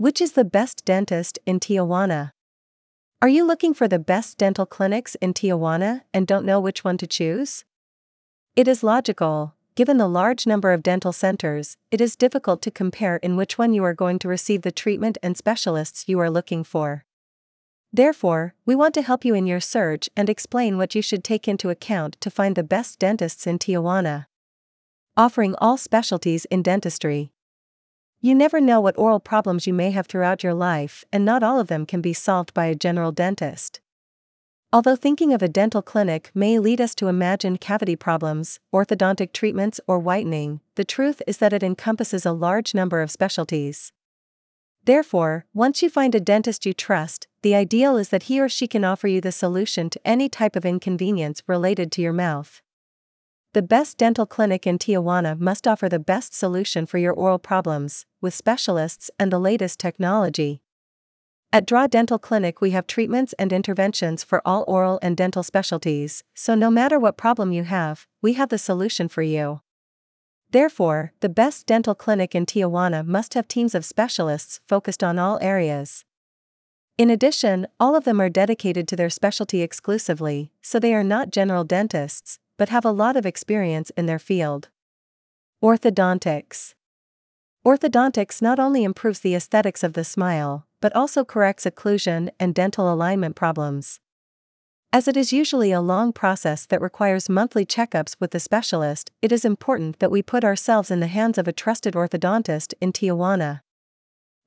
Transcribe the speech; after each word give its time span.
Which 0.00 0.22
is 0.22 0.32
the 0.32 0.46
best 0.46 0.86
dentist 0.86 1.38
in 1.44 1.60
Tijuana? 1.60 2.30
Are 3.20 3.28
you 3.28 3.44
looking 3.44 3.74
for 3.74 3.86
the 3.86 3.98
best 3.98 4.38
dental 4.38 4.64
clinics 4.64 5.14
in 5.16 5.34
Tijuana 5.34 6.04
and 6.14 6.26
don't 6.26 6.46
know 6.46 6.58
which 6.58 6.82
one 6.82 6.96
to 6.96 7.06
choose? 7.06 7.66
It 8.56 8.66
is 8.66 8.82
logical, 8.82 9.56
given 9.74 9.98
the 9.98 10.08
large 10.08 10.46
number 10.46 10.72
of 10.72 10.82
dental 10.82 11.12
centers, 11.12 11.76
it 11.90 12.00
is 12.00 12.16
difficult 12.16 12.62
to 12.62 12.70
compare 12.70 13.16
in 13.18 13.36
which 13.36 13.58
one 13.58 13.74
you 13.74 13.84
are 13.84 13.92
going 13.92 14.18
to 14.20 14.28
receive 14.28 14.62
the 14.62 14.72
treatment 14.72 15.18
and 15.22 15.36
specialists 15.36 16.04
you 16.06 16.18
are 16.18 16.30
looking 16.30 16.64
for. 16.64 17.04
Therefore, 17.92 18.54
we 18.64 18.74
want 18.74 18.94
to 18.94 19.02
help 19.02 19.22
you 19.22 19.34
in 19.34 19.46
your 19.46 19.60
search 19.60 20.08
and 20.16 20.30
explain 20.30 20.78
what 20.78 20.94
you 20.94 21.02
should 21.02 21.22
take 21.22 21.46
into 21.46 21.68
account 21.68 22.18
to 22.22 22.30
find 22.30 22.56
the 22.56 22.62
best 22.62 22.98
dentists 22.98 23.46
in 23.46 23.58
Tijuana. 23.58 24.28
Offering 25.14 25.54
all 25.58 25.76
specialties 25.76 26.46
in 26.46 26.62
dentistry. 26.62 27.32
You 28.22 28.34
never 28.34 28.60
know 28.60 28.82
what 28.82 28.98
oral 28.98 29.18
problems 29.18 29.66
you 29.66 29.72
may 29.72 29.92
have 29.92 30.06
throughout 30.06 30.44
your 30.44 30.52
life, 30.52 31.04
and 31.10 31.24
not 31.24 31.42
all 31.42 31.58
of 31.58 31.68
them 31.68 31.86
can 31.86 32.02
be 32.02 32.12
solved 32.12 32.52
by 32.52 32.66
a 32.66 32.74
general 32.74 33.12
dentist. 33.12 33.80
Although 34.72 34.94
thinking 34.94 35.32
of 35.32 35.42
a 35.42 35.48
dental 35.48 35.80
clinic 35.80 36.30
may 36.34 36.58
lead 36.58 36.82
us 36.82 36.94
to 36.96 37.08
imagine 37.08 37.56
cavity 37.56 37.96
problems, 37.96 38.60
orthodontic 38.74 39.32
treatments, 39.32 39.80
or 39.86 39.98
whitening, 39.98 40.60
the 40.74 40.84
truth 40.84 41.22
is 41.26 41.38
that 41.38 41.54
it 41.54 41.62
encompasses 41.62 42.26
a 42.26 42.32
large 42.32 42.74
number 42.74 43.00
of 43.00 43.10
specialties. 43.10 43.90
Therefore, 44.84 45.46
once 45.54 45.82
you 45.82 45.88
find 45.88 46.14
a 46.14 46.20
dentist 46.20 46.66
you 46.66 46.74
trust, 46.74 47.26
the 47.42 47.54
ideal 47.54 47.96
is 47.96 48.10
that 48.10 48.24
he 48.24 48.38
or 48.38 48.50
she 48.50 48.66
can 48.66 48.84
offer 48.84 49.08
you 49.08 49.22
the 49.22 49.32
solution 49.32 49.88
to 49.88 50.00
any 50.06 50.28
type 50.28 50.56
of 50.56 50.66
inconvenience 50.66 51.42
related 51.46 51.90
to 51.92 52.02
your 52.02 52.12
mouth. 52.12 52.60
The 53.52 53.62
best 53.62 53.98
dental 53.98 54.26
clinic 54.26 54.64
in 54.64 54.78
Tijuana 54.78 55.36
must 55.36 55.66
offer 55.66 55.88
the 55.88 55.98
best 55.98 56.32
solution 56.32 56.86
for 56.86 56.98
your 56.98 57.12
oral 57.12 57.40
problems, 57.40 58.06
with 58.20 58.32
specialists 58.32 59.10
and 59.18 59.32
the 59.32 59.40
latest 59.40 59.80
technology. 59.80 60.62
At 61.52 61.66
Draw 61.66 61.88
Dental 61.88 62.20
Clinic, 62.20 62.60
we 62.60 62.70
have 62.70 62.86
treatments 62.86 63.32
and 63.40 63.52
interventions 63.52 64.22
for 64.22 64.40
all 64.44 64.64
oral 64.68 65.00
and 65.02 65.16
dental 65.16 65.42
specialties, 65.42 66.22
so 66.32 66.54
no 66.54 66.70
matter 66.70 66.96
what 66.96 67.16
problem 67.16 67.50
you 67.50 67.64
have, 67.64 68.06
we 68.22 68.34
have 68.34 68.50
the 68.50 68.56
solution 68.56 69.08
for 69.08 69.22
you. 69.22 69.62
Therefore, 70.52 71.12
the 71.18 71.28
best 71.28 71.66
dental 71.66 71.96
clinic 71.96 72.36
in 72.36 72.46
Tijuana 72.46 73.04
must 73.04 73.34
have 73.34 73.48
teams 73.48 73.74
of 73.74 73.84
specialists 73.84 74.60
focused 74.68 75.02
on 75.02 75.18
all 75.18 75.40
areas. 75.42 76.04
In 76.96 77.10
addition, 77.10 77.66
all 77.80 77.96
of 77.96 78.04
them 78.04 78.20
are 78.20 78.28
dedicated 78.28 78.86
to 78.86 78.94
their 78.94 79.10
specialty 79.10 79.60
exclusively, 79.60 80.52
so 80.62 80.78
they 80.78 80.94
are 80.94 81.02
not 81.02 81.32
general 81.32 81.64
dentists, 81.64 82.38
but 82.60 82.68
have 82.68 82.84
a 82.84 82.90
lot 82.90 83.16
of 83.16 83.24
experience 83.24 83.88
in 83.96 84.04
their 84.04 84.18
field. 84.18 84.68
Orthodontics 85.64 86.74
Orthodontics 87.66 88.42
not 88.42 88.58
only 88.58 88.84
improves 88.84 89.20
the 89.20 89.34
aesthetics 89.34 89.82
of 89.82 89.94
the 89.94 90.04
smile, 90.04 90.66
but 90.82 90.94
also 90.94 91.24
corrects 91.24 91.64
occlusion 91.64 92.28
and 92.38 92.54
dental 92.54 92.92
alignment 92.92 93.34
problems. 93.34 93.98
As 94.92 95.08
it 95.08 95.16
is 95.16 95.32
usually 95.32 95.72
a 95.72 95.80
long 95.80 96.12
process 96.12 96.66
that 96.66 96.82
requires 96.82 97.30
monthly 97.30 97.64
checkups 97.64 98.14
with 98.20 98.32
the 98.32 98.40
specialist, 98.40 99.10
it 99.22 99.32
is 99.32 99.46
important 99.46 99.98
that 99.98 100.10
we 100.10 100.20
put 100.20 100.44
ourselves 100.44 100.90
in 100.90 101.00
the 101.00 101.06
hands 101.06 101.38
of 101.38 101.48
a 101.48 101.54
trusted 101.54 101.94
orthodontist 101.94 102.74
in 102.78 102.92
Tijuana. 102.92 103.62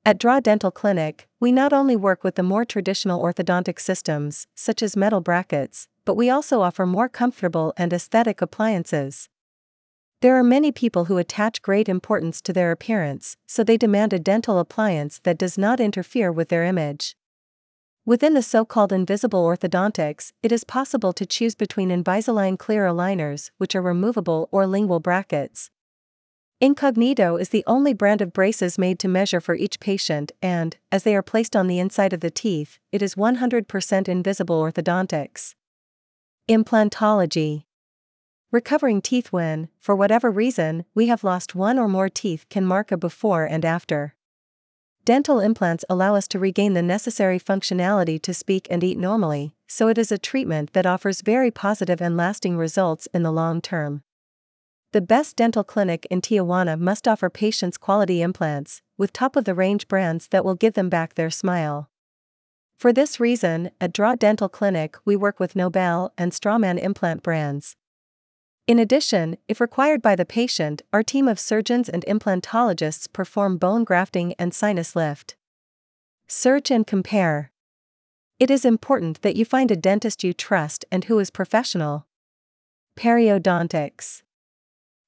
At 0.06 0.18
Draw 0.18 0.40
Dental 0.40 0.70
Clinic, 0.70 1.28
we 1.40 1.50
not 1.50 1.72
only 1.72 1.96
work 1.96 2.22
with 2.22 2.34
the 2.34 2.42
more 2.42 2.66
traditional 2.66 3.22
orthodontic 3.22 3.80
systems, 3.80 4.46
such 4.54 4.82
as 4.82 4.98
metal 4.98 5.22
brackets, 5.22 5.88
but 6.04 6.14
we 6.14 6.28
also 6.28 6.60
offer 6.60 6.84
more 6.84 7.08
comfortable 7.08 7.72
and 7.78 7.90
aesthetic 7.90 8.42
appliances. 8.42 9.30
There 10.20 10.36
are 10.36 10.44
many 10.44 10.72
people 10.72 11.06
who 11.06 11.16
attach 11.16 11.62
great 11.62 11.88
importance 11.88 12.42
to 12.42 12.52
their 12.52 12.70
appearance, 12.70 13.38
so 13.46 13.64
they 13.64 13.78
demand 13.78 14.12
a 14.12 14.18
dental 14.18 14.58
appliance 14.58 15.20
that 15.20 15.38
does 15.38 15.56
not 15.56 15.80
interfere 15.80 16.30
with 16.30 16.50
their 16.50 16.64
image. 16.64 17.16
Within 18.04 18.34
the 18.34 18.42
so 18.42 18.66
called 18.66 18.92
invisible 18.92 19.42
orthodontics, 19.46 20.32
it 20.42 20.52
is 20.52 20.64
possible 20.64 21.14
to 21.14 21.24
choose 21.24 21.54
between 21.54 21.88
Invisalign 21.88 22.58
clear 22.58 22.84
aligners, 22.84 23.50
which 23.56 23.74
are 23.74 23.80
removable, 23.80 24.50
or 24.52 24.66
lingual 24.66 25.00
brackets. 25.00 25.70
Incognito 26.60 27.36
is 27.36 27.48
the 27.48 27.64
only 27.66 27.92
brand 27.92 28.22
of 28.22 28.32
braces 28.32 28.78
made 28.78 29.00
to 29.00 29.08
measure 29.08 29.40
for 29.40 29.56
each 29.56 29.80
patient, 29.80 30.30
and, 30.40 30.76
as 30.92 31.02
they 31.02 31.16
are 31.16 31.22
placed 31.22 31.56
on 31.56 31.66
the 31.66 31.80
inside 31.80 32.12
of 32.12 32.20
the 32.20 32.30
teeth, 32.30 32.78
it 32.92 33.02
is 33.02 33.16
100% 33.16 34.08
invisible 34.08 34.62
orthodontics. 34.62 35.54
Implantology. 36.48 37.64
Recovering 38.52 39.02
teeth 39.02 39.32
when, 39.32 39.68
for 39.80 39.96
whatever 39.96 40.30
reason, 40.30 40.84
we 40.94 41.08
have 41.08 41.24
lost 41.24 41.56
one 41.56 41.76
or 41.76 41.88
more 41.88 42.08
teeth 42.08 42.46
can 42.48 42.64
mark 42.64 42.92
a 42.92 42.96
before 42.96 43.44
and 43.44 43.64
after. 43.64 44.14
Dental 45.04 45.40
implants 45.40 45.84
allow 45.90 46.14
us 46.14 46.28
to 46.28 46.38
regain 46.38 46.74
the 46.74 46.82
necessary 46.82 47.40
functionality 47.40 48.22
to 48.22 48.32
speak 48.32 48.68
and 48.70 48.84
eat 48.84 48.96
normally, 48.96 49.56
so 49.66 49.88
it 49.88 49.98
is 49.98 50.12
a 50.12 50.18
treatment 50.18 50.72
that 50.72 50.86
offers 50.86 51.20
very 51.20 51.50
positive 51.50 52.00
and 52.00 52.16
lasting 52.16 52.56
results 52.56 53.08
in 53.12 53.24
the 53.24 53.32
long 53.32 53.60
term. 53.60 54.04
The 54.94 55.00
best 55.00 55.34
dental 55.34 55.64
clinic 55.64 56.06
in 56.08 56.20
Tijuana 56.20 56.78
must 56.78 57.08
offer 57.08 57.28
patients 57.28 57.76
quality 57.76 58.22
implants, 58.22 58.80
with 58.96 59.12
top 59.12 59.34
of 59.34 59.44
the 59.44 59.52
range 59.52 59.88
brands 59.88 60.28
that 60.28 60.44
will 60.44 60.54
give 60.54 60.74
them 60.74 60.88
back 60.88 61.14
their 61.14 61.30
smile. 61.30 61.90
For 62.76 62.92
this 62.92 63.18
reason, 63.18 63.72
at 63.80 63.92
Draw 63.92 64.14
Dental 64.14 64.48
Clinic 64.48 64.96
we 65.04 65.16
work 65.16 65.40
with 65.40 65.56
Nobel 65.56 66.12
and 66.16 66.30
Straumann 66.30 66.80
implant 66.80 67.24
brands. 67.24 67.74
In 68.68 68.78
addition, 68.78 69.36
if 69.48 69.60
required 69.60 70.00
by 70.00 70.14
the 70.14 70.24
patient, 70.24 70.82
our 70.92 71.02
team 71.02 71.26
of 71.26 71.40
surgeons 71.40 71.88
and 71.88 72.04
implantologists 72.06 73.12
perform 73.12 73.58
bone 73.58 73.82
grafting 73.82 74.34
and 74.38 74.54
sinus 74.54 74.94
lift. 74.94 75.34
Search 76.28 76.70
and 76.70 76.86
compare. 76.86 77.50
It 78.38 78.48
is 78.48 78.64
important 78.64 79.22
that 79.22 79.34
you 79.34 79.44
find 79.44 79.72
a 79.72 79.76
dentist 79.76 80.22
you 80.22 80.32
trust 80.32 80.84
and 80.92 81.06
who 81.06 81.18
is 81.18 81.30
professional. 81.30 82.06
Periodontics. 82.96 84.22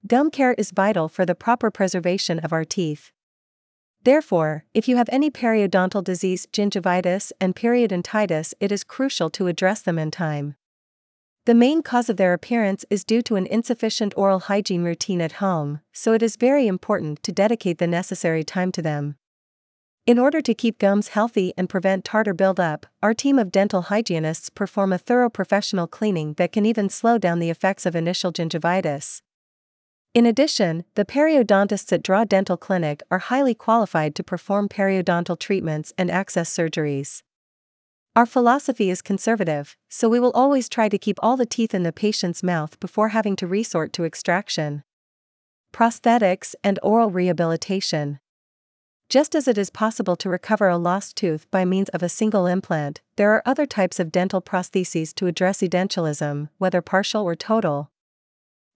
Gum 0.06 0.30
care 0.30 0.52
is 0.52 0.70
vital 0.70 1.08
for 1.08 1.26
the 1.26 1.34
proper 1.34 1.68
preservation 1.68 2.38
of 2.38 2.52
our 2.52 2.64
teeth. 2.64 3.10
Therefore, 4.04 4.64
if 4.72 4.86
you 4.86 4.96
have 4.96 5.08
any 5.10 5.30
periodontal 5.30 6.04
disease, 6.04 6.46
gingivitis, 6.52 7.32
and 7.40 7.56
periodontitis, 7.56 8.54
it 8.60 8.70
is 8.70 8.84
crucial 8.84 9.30
to 9.30 9.48
address 9.48 9.82
them 9.82 9.98
in 9.98 10.12
time. 10.12 10.54
The 11.46 11.54
main 11.54 11.82
cause 11.82 12.08
of 12.08 12.18
their 12.18 12.34
appearance 12.34 12.84
is 12.88 13.04
due 13.04 13.22
to 13.22 13.34
an 13.34 13.46
insufficient 13.46 14.12
oral 14.16 14.40
hygiene 14.40 14.84
routine 14.84 15.20
at 15.20 15.40
home, 15.40 15.80
so 15.92 16.12
it 16.12 16.22
is 16.22 16.36
very 16.36 16.68
important 16.68 17.22
to 17.24 17.32
dedicate 17.32 17.78
the 17.78 17.88
necessary 17.88 18.44
time 18.44 18.70
to 18.72 18.82
them. 18.82 19.16
In 20.06 20.20
order 20.20 20.40
to 20.40 20.54
keep 20.54 20.78
gums 20.78 21.08
healthy 21.08 21.52
and 21.56 21.68
prevent 21.68 22.04
tartar 22.04 22.34
buildup, 22.34 22.86
our 23.02 23.14
team 23.14 23.40
of 23.40 23.50
dental 23.50 23.82
hygienists 23.82 24.50
perform 24.50 24.92
a 24.92 24.98
thorough 24.98 25.30
professional 25.30 25.88
cleaning 25.88 26.34
that 26.34 26.52
can 26.52 26.64
even 26.64 26.88
slow 26.88 27.18
down 27.18 27.40
the 27.40 27.50
effects 27.50 27.86
of 27.86 27.96
initial 27.96 28.32
gingivitis. 28.32 29.22
In 30.16 30.24
addition, 30.24 30.86
the 30.94 31.04
periodontists 31.04 31.92
at 31.92 32.02
Draw 32.02 32.24
Dental 32.24 32.56
Clinic 32.56 33.02
are 33.10 33.18
highly 33.18 33.52
qualified 33.52 34.14
to 34.14 34.24
perform 34.24 34.66
periodontal 34.66 35.38
treatments 35.38 35.92
and 35.98 36.10
access 36.10 36.50
surgeries. 36.50 37.22
Our 38.16 38.24
philosophy 38.24 38.88
is 38.88 39.02
conservative, 39.02 39.76
so 39.90 40.08
we 40.08 40.18
will 40.18 40.30
always 40.30 40.70
try 40.70 40.88
to 40.88 40.96
keep 40.96 41.18
all 41.22 41.36
the 41.36 41.44
teeth 41.44 41.74
in 41.74 41.82
the 41.82 41.92
patient's 41.92 42.42
mouth 42.42 42.80
before 42.80 43.10
having 43.10 43.36
to 43.36 43.46
resort 43.46 43.92
to 43.92 44.06
extraction. 44.06 44.84
Prosthetics 45.70 46.54
and 46.64 46.78
oral 46.82 47.10
rehabilitation. 47.10 48.18
Just 49.10 49.34
as 49.34 49.46
it 49.46 49.58
is 49.58 49.68
possible 49.68 50.16
to 50.16 50.30
recover 50.30 50.70
a 50.70 50.78
lost 50.78 51.14
tooth 51.14 51.46
by 51.50 51.66
means 51.66 51.90
of 51.90 52.02
a 52.02 52.08
single 52.08 52.46
implant, 52.46 53.02
there 53.16 53.32
are 53.32 53.42
other 53.44 53.66
types 53.66 54.00
of 54.00 54.12
dental 54.12 54.40
prostheses 54.40 55.14
to 55.16 55.26
address 55.26 55.60
edentulism, 55.60 56.48
whether 56.56 56.80
partial 56.80 57.22
or 57.22 57.36
total. 57.36 57.90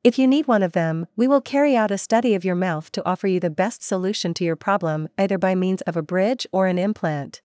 If 0.03 0.19
you 0.19 0.27
need 0.27 0.47
one 0.47 0.62
of 0.62 0.72
them, 0.72 1.09
we 1.15 1.28
will 1.28 1.43
carry 1.43 1.77
out 1.77 1.91
a 1.91 1.99
study 1.99 2.34
of 2.34 2.43
your 2.43 2.55
mouth 2.55 2.91
to 2.93 3.05
offer 3.05 3.27
you 3.27 3.38
the 3.38 3.50
best 3.50 3.83
solution 3.83 4.33
to 4.34 4.44
your 4.44 4.56
problem, 4.56 5.11
either 5.19 5.37
by 5.37 5.55
means 5.55 5.83
of 5.83 5.94
a 5.94 6.03
bridge 6.03 6.47
or 6.53 6.69
an 6.69 6.78
implant. 6.78 7.43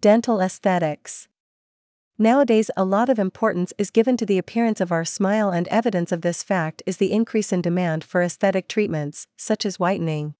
Dental 0.00 0.40
aesthetics. 0.40 1.28
Nowadays, 2.16 2.70
a 2.74 2.86
lot 2.86 3.10
of 3.10 3.18
importance 3.18 3.74
is 3.76 3.90
given 3.90 4.16
to 4.16 4.24
the 4.24 4.38
appearance 4.38 4.80
of 4.80 4.90
our 4.90 5.04
smile, 5.04 5.50
and 5.50 5.68
evidence 5.68 6.10
of 6.10 6.22
this 6.22 6.42
fact 6.42 6.82
is 6.86 6.96
the 6.96 7.12
increase 7.12 7.52
in 7.52 7.60
demand 7.60 8.02
for 8.02 8.22
aesthetic 8.22 8.66
treatments, 8.66 9.26
such 9.36 9.66
as 9.66 9.78
whitening. 9.78 10.34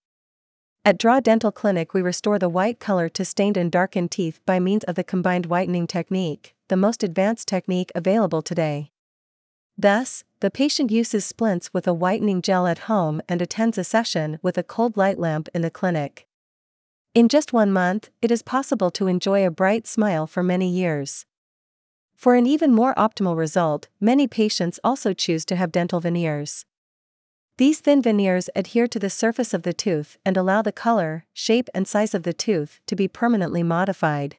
At 0.82 0.98
Draw 0.98 1.20
Dental 1.20 1.52
Clinic, 1.52 1.92
we 1.92 2.00
restore 2.00 2.38
the 2.38 2.48
white 2.48 2.80
color 2.80 3.10
to 3.10 3.24
stained 3.24 3.58
and 3.58 3.70
darkened 3.70 4.10
teeth 4.10 4.40
by 4.46 4.58
means 4.58 4.84
of 4.84 4.94
the 4.94 5.04
combined 5.04 5.44
whitening 5.44 5.86
technique, 5.86 6.54
the 6.68 6.76
most 6.76 7.02
advanced 7.02 7.46
technique 7.46 7.92
available 7.94 8.40
today. 8.40 8.92
Thus, 9.80 10.24
the 10.40 10.50
patient 10.50 10.90
uses 10.90 11.24
splints 11.24 11.72
with 11.72 11.86
a 11.86 11.94
whitening 11.94 12.42
gel 12.42 12.66
at 12.66 12.90
home 12.90 13.22
and 13.28 13.40
attends 13.40 13.78
a 13.78 13.84
session 13.84 14.40
with 14.42 14.58
a 14.58 14.64
cold 14.64 14.96
light 14.96 15.20
lamp 15.20 15.48
in 15.54 15.62
the 15.62 15.70
clinic. 15.70 16.26
In 17.14 17.28
just 17.28 17.52
one 17.52 17.72
month, 17.72 18.10
it 18.20 18.32
is 18.32 18.42
possible 18.42 18.90
to 18.90 19.06
enjoy 19.06 19.46
a 19.46 19.52
bright 19.52 19.86
smile 19.86 20.26
for 20.26 20.42
many 20.42 20.68
years. 20.68 21.26
For 22.16 22.34
an 22.34 22.46
even 22.46 22.74
more 22.74 22.94
optimal 22.96 23.36
result, 23.36 23.86
many 24.00 24.26
patients 24.26 24.80
also 24.82 25.12
choose 25.12 25.44
to 25.44 25.56
have 25.56 25.70
dental 25.70 26.00
veneers. 26.00 26.64
These 27.56 27.78
thin 27.78 28.02
veneers 28.02 28.50
adhere 28.56 28.88
to 28.88 28.98
the 28.98 29.10
surface 29.10 29.54
of 29.54 29.62
the 29.62 29.72
tooth 29.72 30.18
and 30.24 30.36
allow 30.36 30.60
the 30.60 30.72
color, 30.72 31.24
shape, 31.32 31.68
and 31.72 31.86
size 31.86 32.14
of 32.14 32.24
the 32.24 32.32
tooth 32.32 32.80
to 32.86 32.96
be 32.96 33.06
permanently 33.06 33.62
modified. 33.62 34.38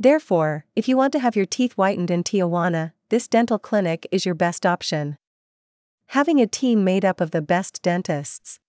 Therefore, 0.00 0.64
if 0.74 0.88
you 0.88 0.96
want 0.96 1.12
to 1.12 1.18
have 1.18 1.36
your 1.36 1.44
teeth 1.44 1.74
whitened 1.74 2.10
in 2.10 2.24
Tijuana, 2.24 2.92
this 3.10 3.28
dental 3.28 3.58
clinic 3.58 4.08
is 4.10 4.24
your 4.24 4.34
best 4.34 4.64
option. 4.64 5.18
Having 6.08 6.40
a 6.40 6.46
team 6.46 6.82
made 6.82 7.04
up 7.04 7.20
of 7.20 7.32
the 7.32 7.42
best 7.42 7.82
dentists. 7.82 8.60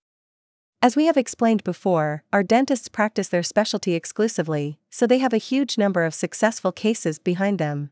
As 0.81 0.97
we 0.97 1.05
have 1.05 1.15
explained 1.15 1.63
before, 1.63 2.25
our 2.33 2.43
dentists 2.43 2.89
practice 2.89 3.29
their 3.29 3.43
specialty 3.43 3.93
exclusively, 3.93 4.77
so 4.89 5.07
they 5.07 5.19
have 5.19 5.31
a 5.31 5.37
huge 5.37 5.77
number 5.77 6.03
of 6.03 6.13
successful 6.13 6.73
cases 6.73 7.17
behind 7.17 7.59
them. 7.59 7.91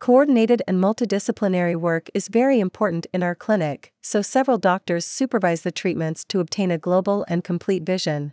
Coordinated 0.00 0.60
and 0.66 0.82
multidisciplinary 0.82 1.76
work 1.76 2.08
is 2.14 2.26
very 2.26 2.58
important 2.58 3.06
in 3.12 3.22
our 3.22 3.36
clinic, 3.36 3.92
so 4.02 4.22
several 4.22 4.58
doctors 4.58 5.04
supervise 5.06 5.62
the 5.62 5.70
treatments 5.70 6.24
to 6.24 6.40
obtain 6.40 6.72
a 6.72 6.78
global 6.78 7.24
and 7.28 7.44
complete 7.44 7.84
vision. 7.84 8.32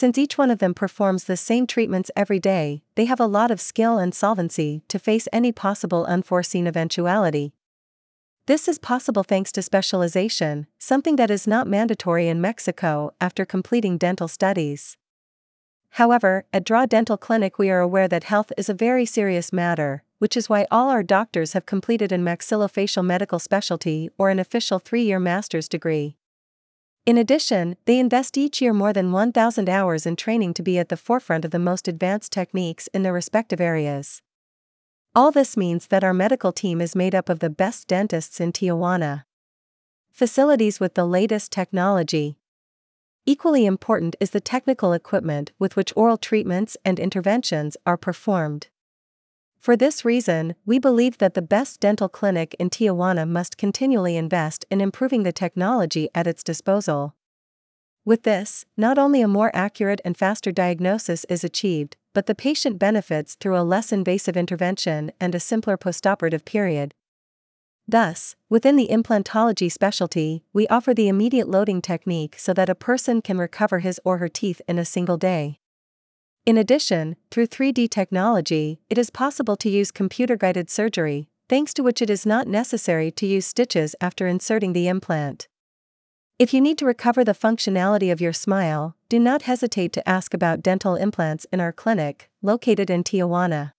Since 0.00 0.16
each 0.16 0.38
one 0.38 0.50
of 0.50 0.60
them 0.60 0.72
performs 0.72 1.24
the 1.24 1.36
same 1.36 1.66
treatments 1.66 2.10
every 2.16 2.38
day, 2.40 2.82
they 2.94 3.04
have 3.04 3.20
a 3.20 3.26
lot 3.26 3.50
of 3.50 3.60
skill 3.60 3.98
and 3.98 4.14
solvency 4.14 4.82
to 4.88 4.98
face 4.98 5.28
any 5.30 5.52
possible 5.52 6.06
unforeseen 6.06 6.66
eventuality. 6.66 7.52
This 8.46 8.66
is 8.66 8.78
possible 8.78 9.22
thanks 9.22 9.52
to 9.52 9.60
specialization, 9.60 10.68
something 10.78 11.16
that 11.16 11.30
is 11.30 11.46
not 11.46 11.66
mandatory 11.66 12.28
in 12.28 12.40
Mexico 12.40 13.12
after 13.20 13.44
completing 13.44 13.98
dental 13.98 14.26
studies. 14.26 14.96
However, 15.90 16.46
at 16.50 16.64
Draw 16.64 16.86
Dental 16.86 17.18
Clinic, 17.18 17.58
we 17.58 17.68
are 17.68 17.80
aware 17.80 18.08
that 18.08 18.24
health 18.24 18.52
is 18.56 18.70
a 18.70 18.80
very 18.86 19.04
serious 19.04 19.52
matter, 19.52 20.02
which 20.16 20.34
is 20.34 20.48
why 20.48 20.66
all 20.70 20.88
our 20.88 21.02
doctors 21.02 21.52
have 21.52 21.66
completed 21.66 22.10
an 22.10 22.24
maxillofacial 22.24 23.04
medical 23.04 23.38
specialty 23.38 24.08
or 24.16 24.30
an 24.30 24.38
official 24.38 24.78
three 24.78 25.02
year 25.02 25.20
master's 25.20 25.68
degree. 25.68 26.16
In 27.06 27.16
addition, 27.16 27.76
they 27.86 27.98
invest 27.98 28.36
each 28.36 28.60
year 28.60 28.72
more 28.72 28.92
than 28.92 29.10
1,000 29.10 29.68
hours 29.68 30.06
in 30.06 30.16
training 30.16 30.54
to 30.54 30.62
be 30.62 30.78
at 30.78 30.90
the 30.90 30.96
forefront 30.96 31.44
of 31.44 31.50
the 31.50 31.58
most 31.58 31.88
advanced 31.88 32.30
techniques 32.30 32.88
in 32.88 33.02
their 33.02 33.12
respective 33.12 33.60
areas. 33.60 34.22
All 35.14 35.32
this 35.32 35.56
means 35.56 35.88
that 35.88 36.04
our 36.04 36.14
medical 36.14 36.52
team 36.52 36.80
is 36.80 36.94
made 36.94 37.14
up 37.14 37.28
of 37.28 37.40
the 37.40 37.50
best 37.50 37.88
dentists 37.88 38.38
in 38.38 38.52
Tijuana. 38.52 39.24
Facilities 40.12 40.78
with 40.78 40.94
the 40.94 41.06
latest 41.06 41.50
technology. 41.50 42.36
Equally 43.26 43.66
important 43.66 44.14
is 44.20 44.30
the 44.30 44.40
technical 44.40 44.92
equipment 44.92 45.52
with 45.58 45.76
which 45.76 45.92
oral 45.96 46.16
treatments 46.16 46.76
and 46.84 47.00
interventions 47.00 47.76
are 47.86 47.96
performed. 47.96 48.68
For 49.60 49.76
this 49.76 50.06
reason, 50.06 50.54
we 50.64 50.78
believe 50.78 51.18
that 51.18 51.34
the 51.34 51.42
best 51.42 51.80
dental 51.80 52.08
clinic 52.08 52.56
in 52.58 52.70
Tijuana 52.70 53.28
must 53.28 53.58
continually 53.58 54.16
invest 54.16 54.64
in 54.70 54.80
improving 54.80 55.22
the 55.22 55.32
technology 55.32 56.08
at 56.14 56.26
its 56.26 56.42
disposal. 56.42 57.14
With 58.02 58.22
this, 58.22 58.64
not 58.78 58.96
only 58.96 59.20
a 59.20 59.28
more 59.28 59.50
accurate 59.52 60.00
and 60.02 60.16
faster 60.16 60.50
diagnosis 60.50 61.26
is 61.28 61.44
achieved, 61.44 61.98
but 62.14 62.24
the 62.24 62.34
patient 62.34 62.78
benefits 62.78 63.34
through 63.34 63.58
a 63.58 63.62
less 63.62 63.92
invasive 63.92 64.34
intervention 64.34 65.12
and 65.20 65.34
a 65.34 65.40
simpler 65.40 65.76
postoperative 65.76 66.46
period. 66.46 66.94
Thus, 67.86 68.36
within 68.48 68.76
the 68.76 68.88
implantology 68.90 69.70
specialty, 69.70 70.42
we 70.54 70.66
offer 70.68 70.94
the 70.94 71.08
immediate 71.08 71.50
loading 71.50 71.82
technique 71.82 72.36
so 72.38 72.54
that 72.54 72.70
a 72.70 72.74
person 72.74 73.20
can 73.20 73.36
recover 73.36 73.80
his 73.80 74.00
or 74.06 74.18
her 74.18 74.28
teeth 74.28 74.62
in 74.66 74.78
a 74.78 74.86
single 74.86 75.18
day. 75.18 75.58
In 76.46 76.56
addition, 76.56 77.16
through 77.30 77.48
3D 77.48 77.90
technology, 77.90 78.80
it 78.88 78.96
is 78.96 79.10
possible 79.10 79.56
to 79.56 79.68
use 79.68 79.90
computer 79.90 80.36
guided 80.36 80.70
surgery, 80.70 81.28
thanks 81.48 81.74
to 81.74 81.82
which 81.82 82.00
it 82.00 82.08
is 82.08 82.24
not 82.24 82.46
necessary 82.46 83.10
to 83.10 83.26
use 83.26 83.46
stitches 83.46 83.94
after 84.00 84.26
inserting 84.26 84.72
the 84.72 84.88
implant. 84.88 85.48
If 86.38 86.54
you 86.54 86.62
need 86.62 86.78
to 86.78 86.86
recover 86.86 87.22
the 87.22 87.34
functionality 87.34 88.10
of 88.10 88.20
your 88.22 88.32
smile, 88.32 88.96
do 89.10 89.18
not 89.18 89.42
hesitate 89.42 89.92
to 89.92 90.08
ask 90.08 90.32
about 90.32 90.62
dental 90.62 90.96
implants 90.96 91.44
in 91.52 91.60
our 91.60 91.72
clinic, 91.72 92.30
located 92.40 92.88
in 92.88 93.04
Tijuana. 93.04 93.72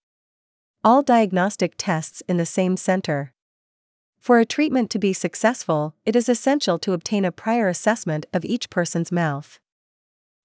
All 0.84 1.02
diagnostic 1.02 1.74
tests 1.78 2.22
in 2.30 2.38
the 2.38 2.46
same 2.46 2.78
center. 2.78 3.34
For 4.20 4.38
a 4.38 4.46
treatment 4.46 4.92
to 4.92 5.00
be 5.00 5.14
successful, 5.14 5.96
it 6.06 6.16
is 6.16 6.30
essential 6.30 6.78
to 6.78 6.94
obtain 6.94 7.26
a 7.26 7.32
prior 7.32 7.68
assessment 7.68 8.28
of 8.32 8.46
each 8.46 8.70
person's 8.70 9.12
mouth. 9.12 9.60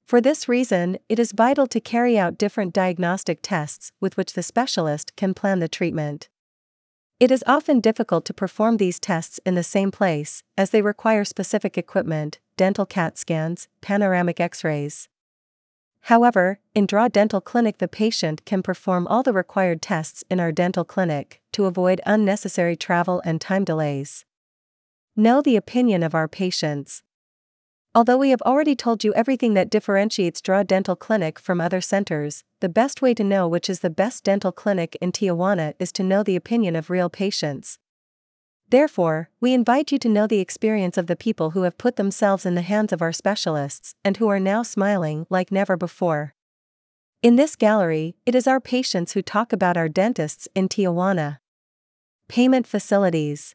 For 0.07 0.21
this 0.21 0.49
reason, 0.49 0.99
it 1.09 1.19
is 1.19 1.33
vital 1.33 1.67
to 1.67 1.81
carry 1.81 2.17
out 2.17 2.39
different 2.39 2.73
diagnostic 2.73 3.41
tests 3.43 3.91
with 4.01 4.17
which 4.17 4.35
the 4.35 4.43
specialist 4.43 5.17
can 5.17 5.35
plan 5.35 5.59
the 5.59 5.69
treatment. 5.69 6.29
It 7.19 7.33
is 7.33 7.43
often 7.45 7.81
difficult 7.81 8.25
to 8.27 8.35
perform 8.35 8.77
these 8.77 9.01
tests 9.01 9.41
in 9.45 9.57
the 9.57 9.65
same 9.65 9.91
place, 9.91 10.45
as 10.57 10.71
they 10.71 10.81
require 10.81 11.25
specific 11.25 11.77
equipment, 11.77 12.39
dental 12.57 12.87
CAT 12.87 13.19
scans, 13.19 13.67
panoramic 13.81 14.39
x 14.39 14.63
rays. 14.63 15.09
However, 16.03 16.61
in 16.73 16.87
Draw 16.87 17.09
Dental 17.09 17.41
Clinic, 17.41 17.79
the 17.79 17.89
patient 17.89 18.45
can 18.45 18.63
perform 18.63 19.09
all 19.09 19.25
the 19.25 19.33
required 19.33 19.83
tests 19.83 20.23
in 20.31 20.39
our 20.39 20.53
dental 20.53 20.85
clinic 20.85 21.41
to 21.51 21.65
avoid 21.65 22.01
unnecessary 22.07 22.77
travel 22.77 23.21
and 23.25 23.41
time 23.41 23.65
delays. 23.65 24.25
Know 25.17 25.43
the 25.43 25.57
opinion 25.57 26.05
of 26.05 26.15
our 26.15 26.29
patients. 26.29 27.03
Although 27.97 28.19
we 28.19 28.29
have 28.29 28.43
already 28.43 28.77
told 28.77 29.05
you 29.05 29.15
everything 29.15 29.55
that 29.55 29.71
differentiates 29.71 30.43
Draw 30.43 30.65
Dental 30.65 30.97
Clinic 30.97 31.39
from 31.39 31.63
other 31.63 31.81
centers, 31.81 32.45
the 32.61 32.69
best 32.69 33.01
way 33.01 33.15
to 33.15 33.25
know 33.25 33.49
which 33.49 33.71
is 33.71 33.81
the 33.81 33.89
best 33.89 34.23
dental 34.23 34.53
clinic 34.53 34.99
in 35.01 35.13
Tijuana 35.13 35.73
is 35.79 35.93
to 35.93 36.03
know 36.03 36.23
the 36.23 36.37
opinion 36.37 36.77
of 36.77 36.91
real 36.91 37.09
patients. 37.09 37.79
Therefore, 38.69 39.31
we 39.41 39.55
invite 39.55 39.93
you 39.93 39.99
to 40.01 40.11
know 40.11 40.27
the 40.27 40.41
experience 40.41 40.99
of 40.99 41.07
the 41.07 41.17
people 41.17 41.53
who 41.53 41.63
have 41.63 41.79
put 41.79 41.97
themselves 41.97 42.45
in 42.45 42.55
the 42.55 42.61
hands 42.61 42.93
of 42.93 43.01
our 43.01 43.15
specialists 43.15 43.95
and 44.05 44.19
who 44.19 44.29
are 44.29 44.39
now 44.39 44.63
smiling 44.63 45.27
like 45.31 45.51
never 45.51 45.75
before. 45.75 46.35
In 47.23 47.37
this 47.37 47.57
gallery, 47.57 48.15
it 48.27 48.35
is 48.35 48.47
our 48.47 48.61
patients 48.61 49.13
who 49.13 49.23
talk 49.23 49.55
about 49.55 49.79
our 49.79 49.89
dentists 49.89 50.49
in 50.55 50.69
Tijuana. 50.69 51.39
Payment 52.29 52.67
facilities. 52.67 53.55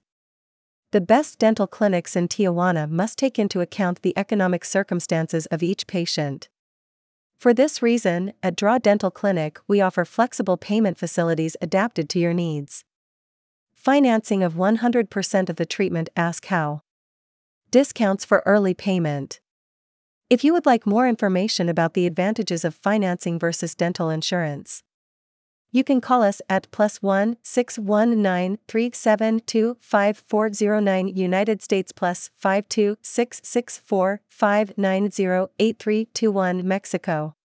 The 0.91 0.99
best 0.99 1.39
dental 1.39 1.67
clinics 1.67 2.17
in 2.17 2.27
Tijuana 2.27 2.89
must 2.89 3.17
take 3.17 3.39
into 3.39 3.61
account 3.61 4.01
the 4.01 4.17
economic 4.17 4.65
circumstances 4.65 5.45
of 5.45 5.63
each 5.63 5.87
patient. 5.87 6.49
For 7.37 7.53
this 7.53 7.81
reason, 7.81 8.33
at 8.43 8.57
Draw 8.57 8.79
Dental 8.79 9.09
Clinic, 9.09 9.57
we 9.69 9.79
offer 9.79 10.03
flexible 10.03 10.57
payment 10.57 10.97
facilities 10.97 11.55
adapted 11.61 12.09
to 12.09 12.19
your 12.19 12.33
needs. 12.33 12.83
Financing 13.73 14.43
of 14.43 14.55
100% 14.55 15.49
of 15.49 15.55
the 15.55 15.65
treatment 15.65 16.09
Ask 16.17 16.45
How. 16.47 16.81
Discounts 17.71 18.25
for 18.25 18.43
early 18.45 18.73
payment. 18.73 19.39
If 20.29 20.43
you 20.43 20.51
would 20.51 20.65
like 20.65 20.85
more 20.85 21.07
information 21.07 21.69
about 21.69 21.93
the 21.93 22.05
advantages 22.05 22.65
of 22.65 22.75
financing 22.75 23.39
versus 23.39 23.75
dental 23.75 24.09
insurance, 24.09 24.83
you 25.71 25.83
can 25.83 26.01
call 26.01 26.21
us 26.21 26.41
at 26.49 26.69
plus 26.71 27.01
1 27.01 27.37
619 27.41 28.57
372 28.67 29.77
5409 29.79 31.07
United 31.07 31.61
States 31.61 31.91
plus 31.91 32.29
52 32.37 32.97
664 33.01 34.21
590 34.29 35.51
8321 35.59 36.67
Mexico. 36.67 37.35